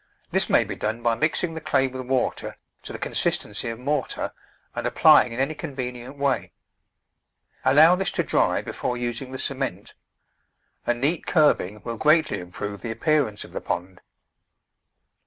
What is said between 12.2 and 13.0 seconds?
improve the